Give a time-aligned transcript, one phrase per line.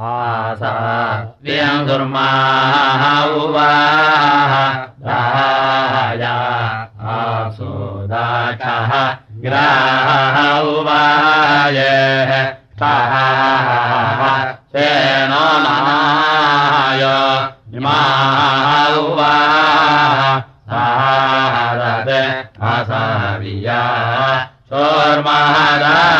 [0.00, 0.68] आसा
[1.44, 3.02] वियम् दुर्माः
[3.40, 4.52] उवाः
[5.06, 6.36] राया
[7.14, 8.92] आसोदाक्षः
[9.44, 10.38] ग्राः
[10.70, 11.92] उवाये
[15.32, 17.04] नाय
[17.76, 18.70] इमाः
[19.02, 20.40] उवाः
[20.72, 22.22] सारदे
[22.72, 23.82] असाविया
[24.72, 26.19] सोर्महदाः य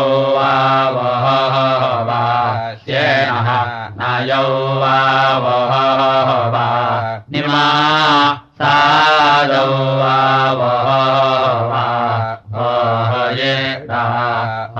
[3.99, 4.47] नायौ
[4.81, 4.95] वा
[7.33, 7.65] निमा
[8.61, 9.67] सादौ
[9.99, 10.15] वा
[10.59, 10.89] वः
[11.71, 11.85] वा
[13.39, 13.53] ये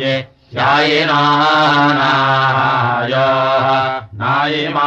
[0.00, 0.12] ये
[0.54, 1.14] शायिनानाय
[4.20, 4.80] नायिमाय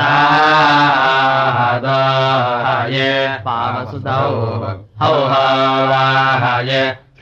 [0.00, 2.98] सादाय
[3.46, 4.26] पावसुतौ
[5.02, 6.70] हौ हवाय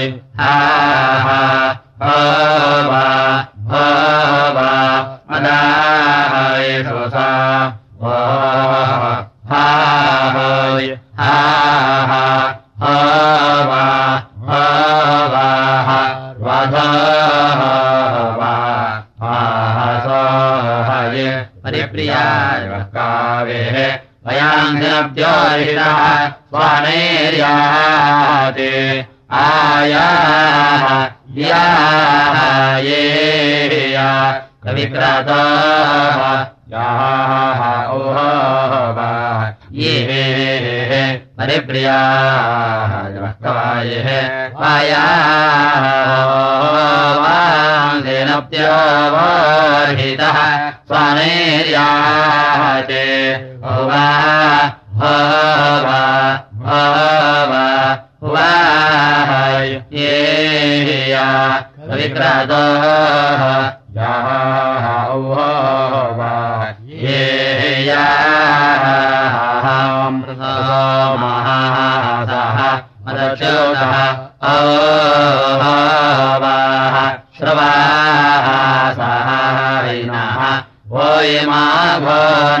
[0.00, 0.69] hi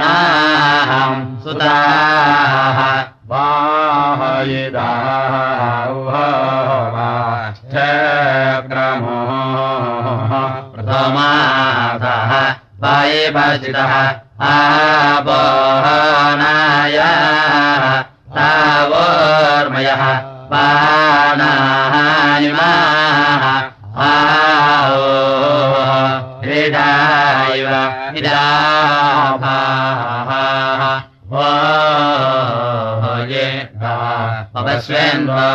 [0.02, 2.78] नाहम् सुताः।
[3.30, 4.78] वाहयिदाह्वाष्ठक्रमो
[10.72, 12.32] प्रथमासः
[12.82, 13.92] वायिभजितः
[14.50, 15.78] आबहनाय
[18.36, 20.02] तावोर्मयः
[20.52, 21.04] पानाहानिमाः
[24.08, 25.06] आओ
[26.42, 27.70] क्रीडायव
[28.18, 29.69] इदाभा
[34.54, 35.48] पपस्वेन् द्वा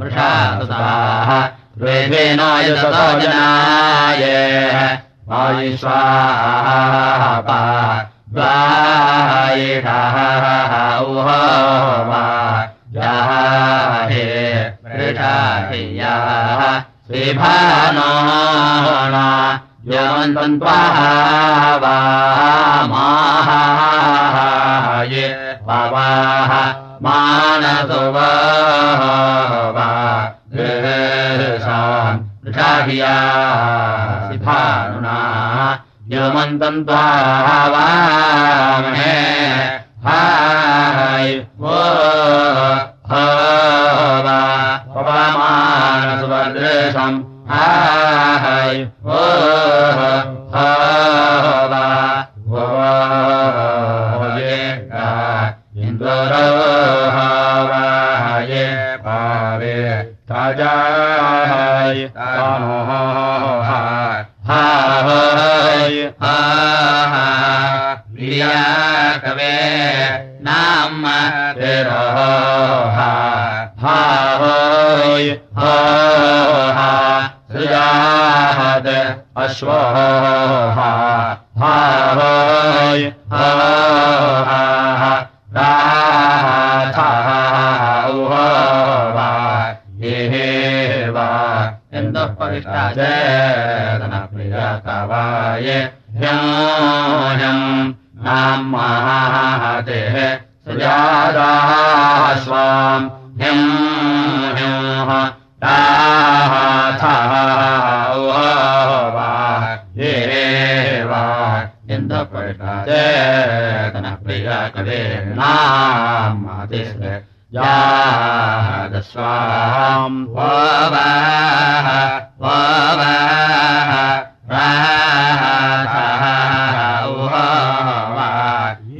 [0.00, 0.30] वृषा
[0.64, 1.38] स्वाहा
[1.78, 4.24] द्वे नाय दतोनाय
[5.38, 8.50] आयु स्वाहा पायषहान्
[20.58, 25.14] द्वाहा वाहा माहाय
[25.64, 28.28] स्वाह मानतो वा
[32.44, 33.14] वृषाहिया
[36.86, 39.14] त्वावामे
[40.06, 40.22] हा
[40.98, 41.24] है
[41.60, 41.78] हो
[43.10, 43.12] ह
[45.06, 47.18] वामानसुभाम्
[47.50, 47.66] हा
[48.44, 48.60] है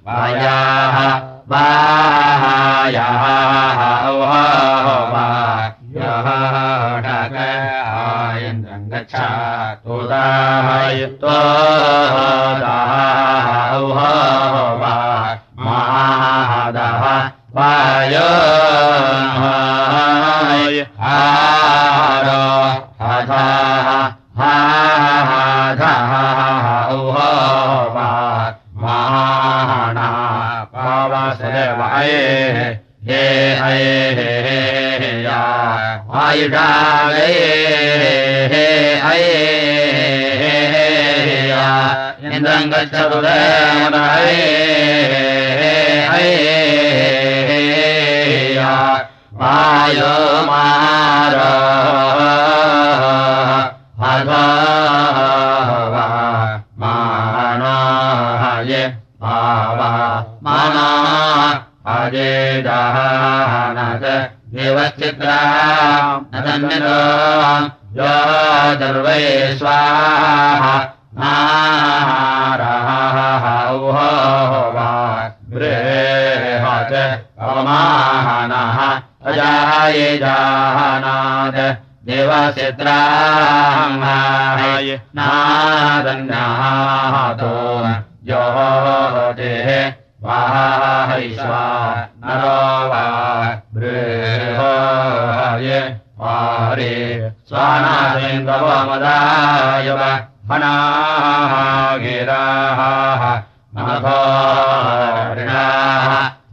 [0.07, 0.99] वायाः
[1.53, 3.25] वायाः
[5.97, 6.29] यः
[8.03, 11.39] आयन्द्रम् गच्छातु दायित्वा
[14.83, 14.97] वा
[17.57, 18.17] वाय
[42.83, 44.60] इन्द्रम्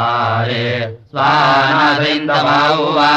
[0.01, 0.67] आरे
[1.11, 3.11] स्वानासेन्द्रबाहु वा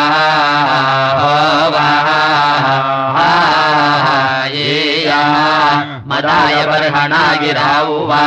[6.08, 8.24] मदाय बर्हणा गिराउ वा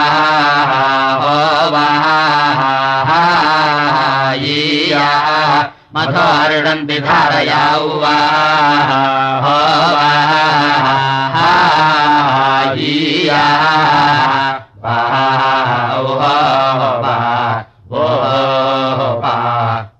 [5.98, 8.16] मथोर्णन्ति धारयाउ वा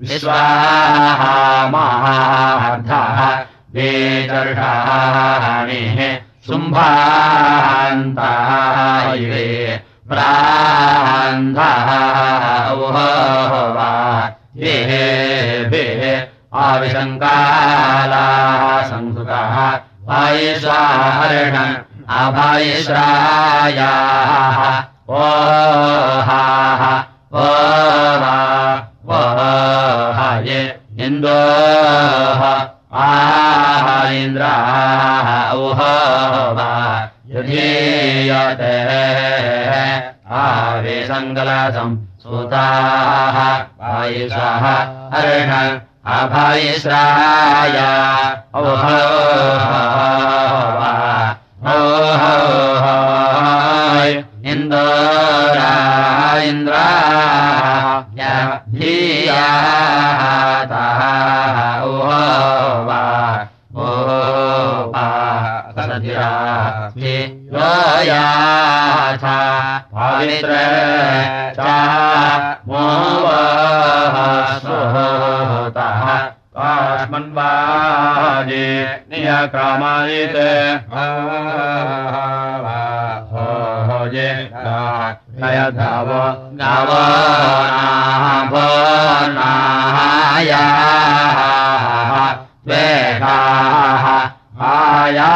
[0.00, 0.30] विश्वाहामार्धः
[3.74, 4.50] वेदर्षाणि
[6.46, 7.56] शुम्भान्तायुवे
[10.08, 11.88] प्रान्धः
[14.62, 16.02] येभिः
[16.64, 18.24] आविशङ्काला
[18.90, 19.58] संसुकः
[25.10, 25.26] ओ
[29.08, 29.87] वा
[30.38, 30.62] ओहाये
[31.04, 32.42] इन्दोः
[32.94, 36.70] आह इन्द्राः उहोवा
[37.34, 38.74] यधीयते
[40.42, 43.38] आविसङ्गलसम् सुताः।
[43.82, 44.64] वायुषः
[45.14, 45.50] हर्ष
[46.18, 47.78] अभयिश्राय
[48.62, 48.98] ओहो
[54.50, 54.88] इन्द्रा
[59.68, 61.00] धीयातः
[61.88, 62.20] ओहो
[62.88, 63.02] वा
[63.84, 63.86] ओ
[65.78, 66.30] सदिरा
[67.04, 69.36] योयाथा
[69.94, 70.52] पवित्र
[71.58, 71.74] चा
[72.68, 74.16] मोवः
[74.64, 76.02] सुहतः
[76.58, 78.66] कास्मन्वाजे
[79.10, 80.50] नियक्रमायिते
[84.08, 84.28] होजे
[85.40, 86.08] नयधाव
[86.60, 86.90] गाव
[87.38, 88.60] नाभनायाः
[92.68, 94.04] द्वेषाः
[94.70, 95.34] आयासक्रमः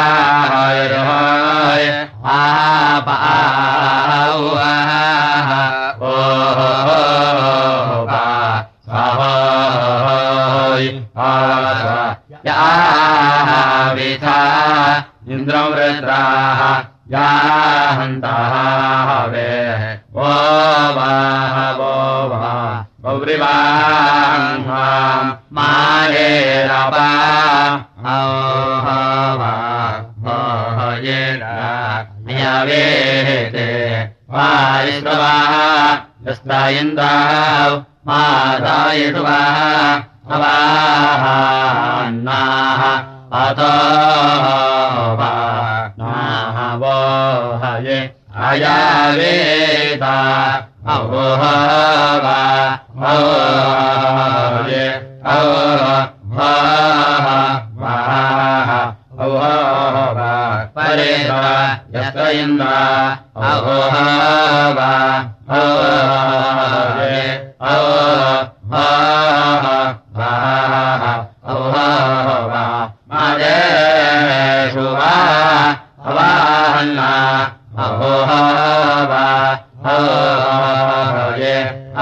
[80.53, 81.55] अवोहये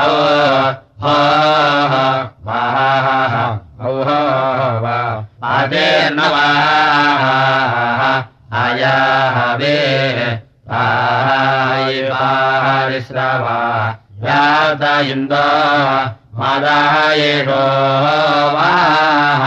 [0.03, 1.93] अवोह
[4.83, 4.97] वा
[5.55, 7.23] आदेर्नवाः
[8.63, 9.77] आयाः वे
[12.31, 13.59] आयिश्रवा
[14.27, 15.33] यात इन्द
[16.39, 17.61] मादायेषो
[18.57, 19.43] वाः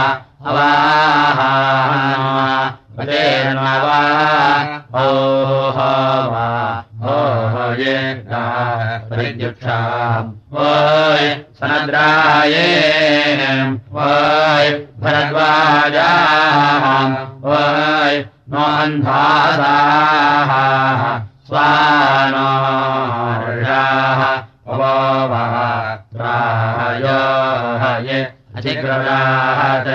[0.55, 0.71] वा
[5.03, 5.79] ओह
[6.33, 6.47] वा
[7.13, 7.97] ओह ये
[9.15, 10.29] परिद्युक्षाम्
[10.61, 11.27] ओय
[11.59, 12.65] सनद्राये
[14.05, 14.67] ओय
[15.03, 16.65] भरद्वाजाम्
[17.55, 18.15] ओय
[18.51, 20.51] नो अन्धासाः
[21.47, 22.65] स्वानोर्षाः
[28.07, 28.19] ये
[28.57, 29.89] अचिग्रदात्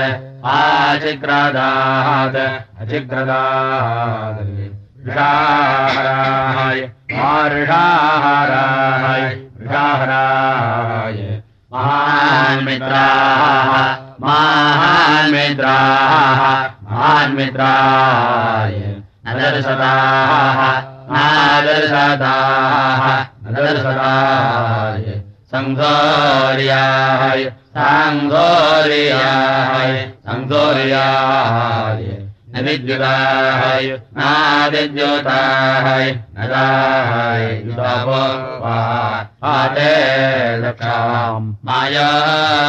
[0.56, 2.38] आचिग्रदात्
[2.82, 4.40] अचिग्रदात्
[5.08, 6.80] षाहराय
[7.12, 9.22] मार्षाहराय
[9.70, 11.18] षाहराय
[11.72, 13.72] महान्मित्राः
[14.24, 16.42] महान्मित्राः
[16.90, 18.74] महान्मित्राय।
[19.26, 20.60] नदर्शदाः
[21.14, 23.02] नादर्शदाः
[23.46, 25.04] नदर्शदाय।
[25.52, 27.40] सङ्घोर्याय
[27.76, 29.94] साङ्घोर्याय
[30.28, 32.04] सङ्घोर्याय
[32.52, 33.86] न विद्युताय
[34.18, 36.06] नादिद्युताय
[36.38, 38.22] नदाय युतपो
[38.62, 38.78] वा
[39.50, 39.92] आते
[40.62, 42.10] लक्षाम्। माया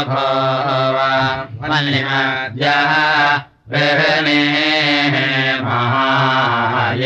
[0.10, 1.10] भवा
[1.70, 2.94] मन्यद्याः
[3.72, 5.16] वेहनेः
[5.66, 7.04] महाय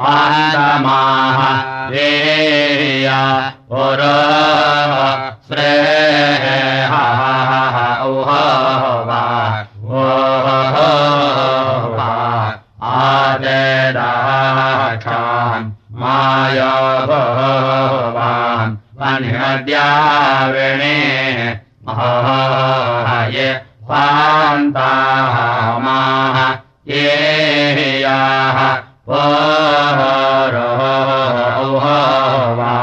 [0.00, 1.38] वान्तमाः
[1.90, 3.20] वेया
[3.70, 4.16] पुरो
[5.48, 6.44] श्रेः
[8.06, 8.30] ओह
[16.46, 16.74] माया
[17.10, 20.96] भवान् वन्यद्याविणे
[21.86, 23.38] महोहय
[23.88, 25.34] पान्ताः
[25.84, 26.38] माः
[26.90, 27.10] ये
[28.02, 28.60] याः
[29.18, 29.98] ओह
[32.58, 32.74] वा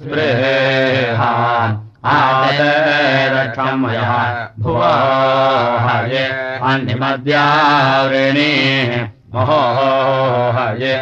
[0.00, 1.76] स्पृहान्
[2.16, 4.12] आदेदक्षमयः
[4.62, 4.92] भुवो
[5.86, 6.24] हये
[6.72, 8.52] अन्तिमद्यावृणे
[9.34, 9.60] महो
[10.56, 10.96] हये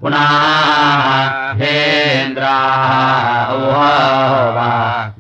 [0.01, 0.62] पुनः
[2.63, 4.71] हेन्द्राः वा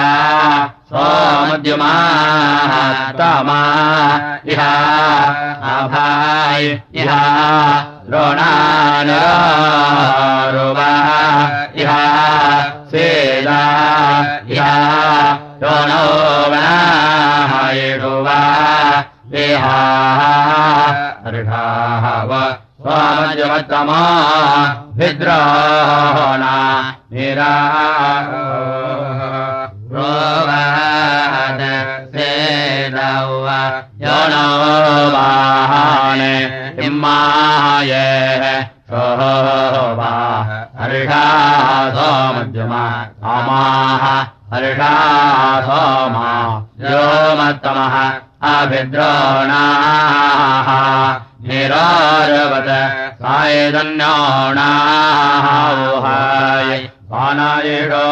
[0.91, 2.73] सोमद्युमाः
[3.19, 3.63] तमा
[4.53, 4.63] इह
[5.73, 6.65] आभाय
[7.03, 7.11] इह
[8.11, 9.13] द्रोणानुरुवा
[11.83, 11.93] इह
[12.93, 13.63] सेदा
[14.57, 14.69] इह
[15.63, 16.03] द्रोणो
[16.55, 18.39] वनायिषुवा
[19.33, 20.21] विहाः
[21.27, 22.07] हर्षाः
[22.79, 24.01] व स्वामजमत्तमा
[24.99, 26.55] विद्रोणा
[27.13, 27.55] निरा
[34.03, 34.45] योनो
[35.15, 36.35] वाहाने
[36.87, 38.05] इम्माये
[38.91, 40.13] शोभा
[40.81, 41.23] हर्षा
[41.97, 42.85] सोमद्युमा
[43.35, 44.05] अमाः
[44.55, 44.93] हर्षा
[45.69, 46.29] सोमा
[46.91, 47.97] योमत्तमः
[48.55, 49.89] अभिद्रोणाः
[51.49, 52.71] निरारवत।
[53.23, 54.67] सायदन्योणाः
[55.91, 56.71] ऊहाय
[57.13, 58.07] वानायिषो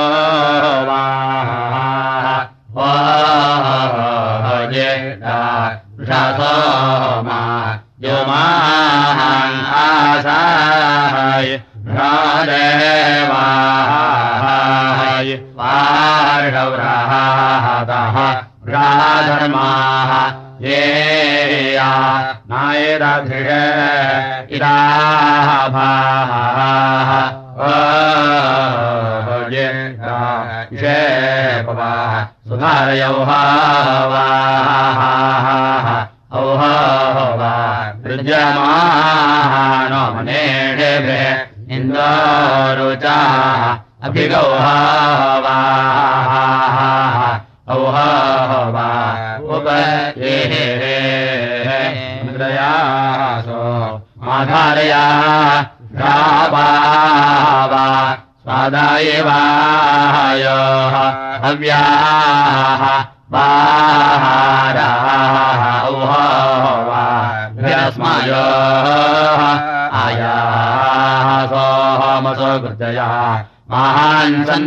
[6.07, 7.41] वाजेषसोमा
[8.05, 8.56] योमाहन्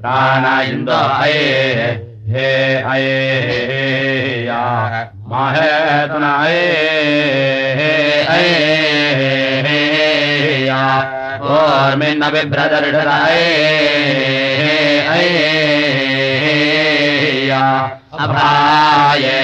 [0.00, 1.42] प्राण इन्द अये
[2.32, 2.48] हे
[2.92, 3.18] अये
[4.46, 4.62] या
[5.32, 6.64] महेतन अये
[8.34, 8.56] अये
[10.66, 10.82] या।
[11.54, 13.46] ओर्मिन्न बिभ्रदर्शराये
[15.14, 15.83] अयेया
[18.24, 19.40] अभाये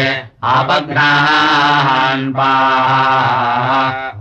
[0.55, 2.89] अपघ्नान् पाः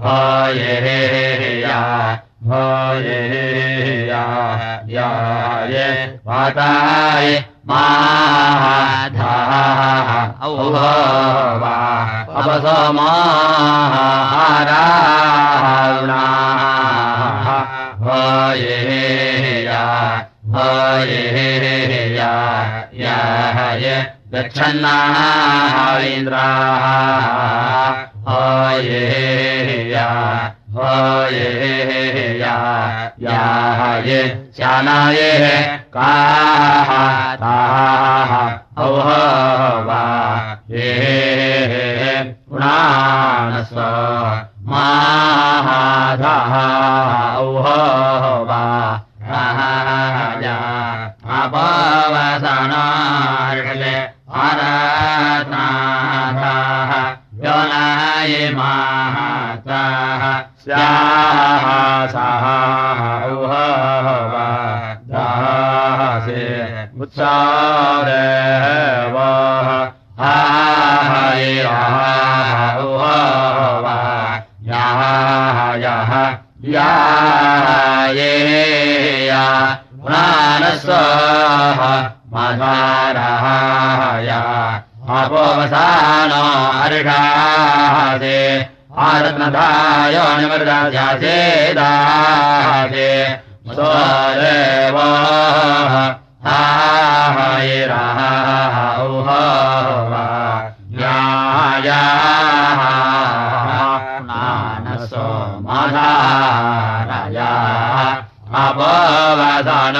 [0.05, 1.79] होयेया
[2.51, 4.23] होयेया
[4.95, 5.75] याय
[6.27, 9.49] वाताय माधाः
[10.47, 11.79] औवा
[12.39, 13.07] अपसमाहाराणाः
[18.05, 19.83] होयेया
[20.55, 22.31] होयेया
[23.01, 23.85] याय
[24.33, 26.85] गच्छन्नाः इन्द्राः।
[28.29, 30.07] होयेया
[30.77, 32.55] होयेया
[33.25, 34.09] याय
[34.57, 35.19] श्यानाय
[35.97, 36.89] काः
[37.41, 38.31] ताः
[38.83, 40.01] औहवा
[40.71, 43.79] ये पुराणस्व
[44.71, 46.53] माहाधाः
[47.43, 47.94] औहवा
[67.05, 68.45] उत्सादेव
[74.69, 76.11] याः यः
[76.75, 76.87] या
[78.17, 78.31] ये
[82.33, 83.45] मधारः
[84.29, 84.41] या
[85.19, 86.43] अपोवसानो
[86.81, 88.41] हर्षादे
[89.09, 91.49] आरत्नधाय निमृदास्यासेदासे
[93.75, 94.97] स्वदेव
[96.45, 98.19] हायिरः
[104.25, 105.25] ज्ञायानसो
[105.65, 107.51] मधारया
[108.65, 109.95] अपवसनार्ष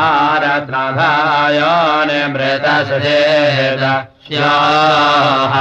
[0.00, 1.60] आरत्नधाय
[2.10, 3.82] निमृतसुदेद
[4.26, 5.54] स्याः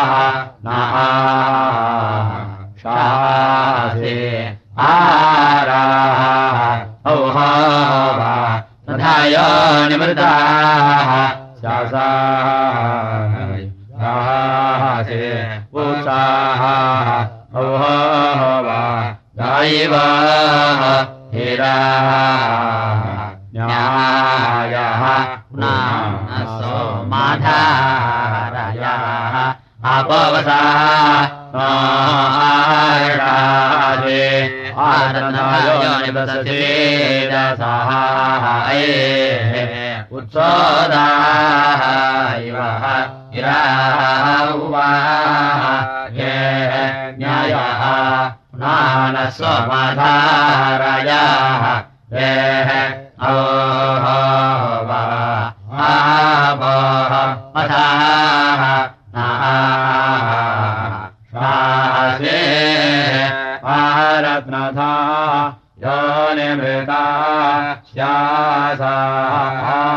[67.28, 69.97] निमृता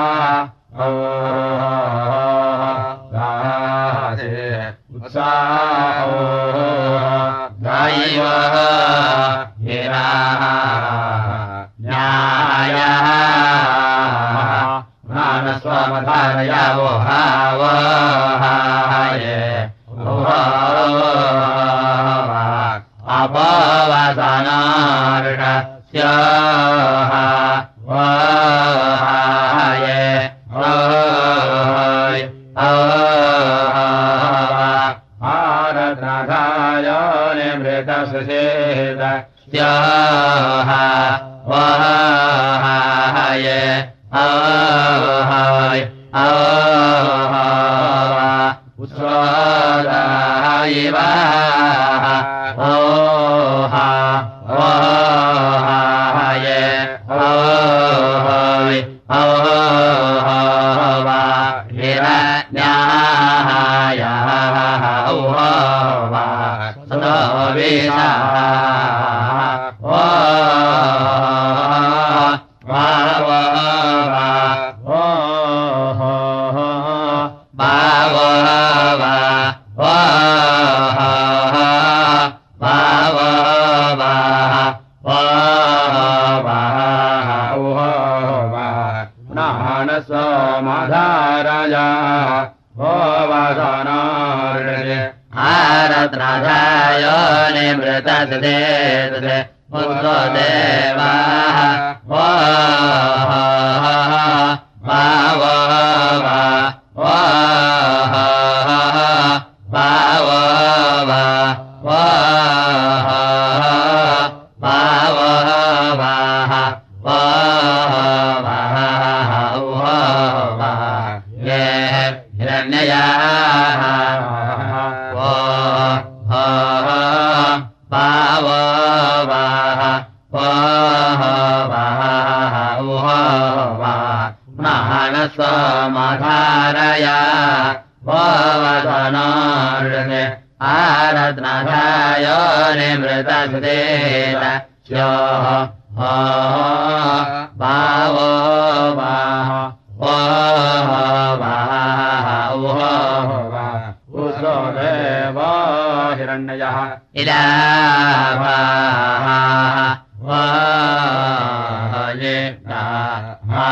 [163.50, 163.68] हा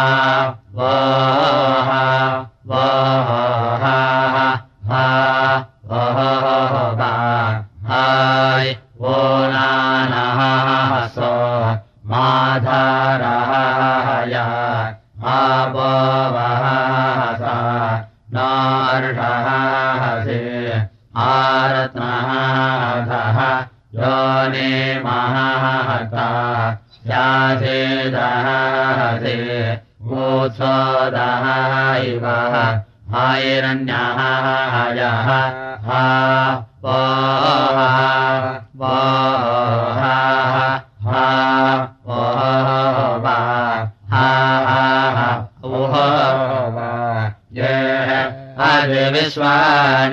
[0.74, 2.02] वहा
[2.66, 2.88] व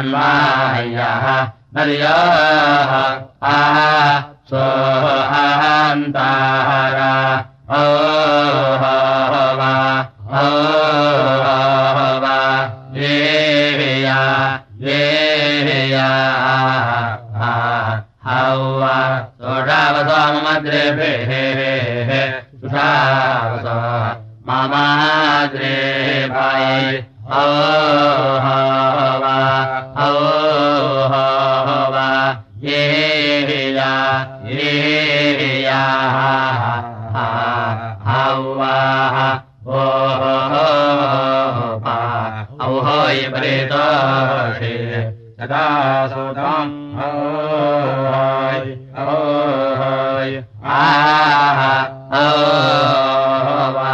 [0.00, 1.26] धन्वायः
[1.76, 2.92] नर्याः।
[3.50, 3.76] आः
[4.50, 5.56] सोऽहन्तारा
[7.78, 7.82] ओ
[8.80, 8.94] वा
[10.40, 10.44] ओ
[12.24, 12.38] वा
[12.96, 14.22] ये या
[14.86, 15.02] ये
[15.90, 17.40] याः
[18.28, 18.96] हौवा
[19.42, 21.30] सोषावसोमद्रेभिः
[22.60, 23.66] सुषावस
[24.48, 25.76] ममाद्रे
[26.32, 26.78] भाय
[27.30, 27.44] ओ
[29.22, 29.36] वा
[30.00, 30.10] ओ
[31.94, 32.08] वा
[32.64, 32.84] ये
[33.76, 33.90] या
[34.50, 36.16] ये याः
[38.06, 39.18] हौवाः
[39.66, 39.82] ओ
[42.66, 44.72] औहोय प्रेतोषे
[45.40, 45.66] सदा
[46.14, 46.72] सुतम्
[47.08, 48.66] ओय
[49.04, 50.32] ओय
[50.78, 51.60] आह
[52.20, 52.24] ओ
[53.76, 53.92] वा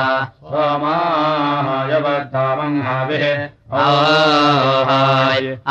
[0.55, 3.27] सोमाय वर्धमङ्घाभिः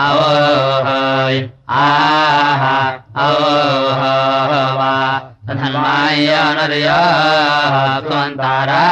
[0.04, 0.46] औहोय
[0.86, 1.38] औहोय
[1.82, 2.64] आह
[3.26, 4.94] औहोवा
[5.50, 6.28] धन्वाय
[6.58, 7.76] नर्याः
[8.08, 8.84] त्वन्तारा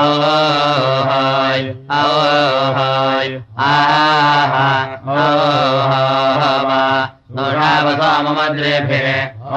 [0.00, 1.62] औहोय
[2.00, 3.28] औहोय
[3.68, 4.54] आह
[5.16, 6.82] औहोवा
[7.36, 9.08] सुषावसामद्रेभिः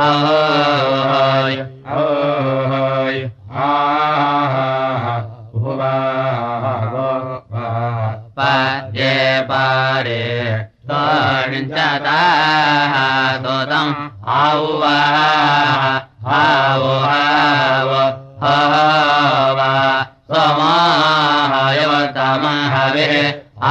[0.05, 1.55] औहोय
[1.99, 3.17] ओय
[3.65, 4.55] आह
[5.55, 5.93] भुवा
[8.39, 9.15] पद्ये
[9.49, 10.21] पारे
[13.43, 13.93] सुतम्
[14.39, 14.97] औवा
[16.29, 17.91] हाव हाव
[21.69, 23.07] समाहयवतमहवे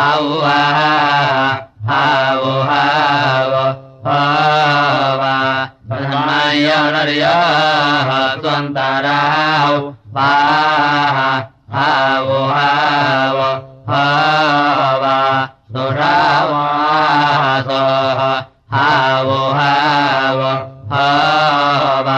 [0.00, 0.56] औवा
[1.90, 3.54] हाव हाव
[4.06, 5.22] हाव
[5.90, 7.30] धर्मयनर्याः
[8.42, 9.76] त्वन्तराौ
[10.16, 11.18] वाः
[11.76, 13.38] हाव हाव
[13.92, 14.27] हाव
[17.58, 18.20] सुषावासः
[18.72, 20.40] हाव हाव
[20.92, 22.08] हाव।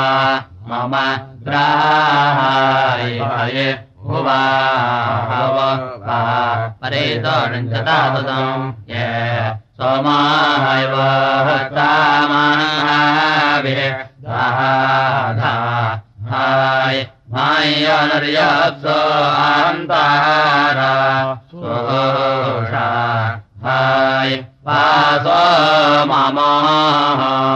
[0.71, 0.95] मम
[1.45, 3.09] ग्राहाय
[4.07, 5.57] भुवाहव
[6.83, 9.09] परेतोषञ्चतातम् ये
[9.77, 10.95] सोमाहैव
[11.77, 12.61] तामाभिः
[14.25, 15.55] दाधा
[16.31, 16.99] हाय
[17.33, 18.99] मायनर्यात्सो
[19.47, 20.93] अन्तारा
[26.35, 27.50] मम